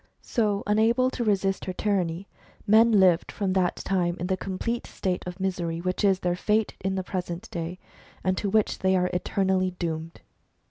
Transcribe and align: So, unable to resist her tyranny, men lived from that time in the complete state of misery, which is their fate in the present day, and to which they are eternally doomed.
So, 0.23 0.63
unable 0.65 1.11
to 1.11 1.23
resist 1.23 1.65
her 1.65 1.73
tyranny, 1.73 2.27
men 2.65 2.91
lived 2.91 3.31
from 3.31 3.53
that 3.53 3.75
time 3.75 4.17
in 4.19 4.25
the 4.25 4.35
complete 4.35 4.87
state 4.87 5.21
of 5.27 5.39
misery, 5.39 5.79
which 5.79 6.03
is 6.03 6.21
their 6.21 6.35
fate 6.35 6.73
in 6.79 6.95
the 6.95 7.03
present 7.03 7.47
day, 7.51 7.77
and 8.23 8.35
to 8.39 8.49
which 8.49 8.79
they 8.79 8.95
are 8.95 9.11
eternally 9.13 9.69
doomed. 9.77 10.21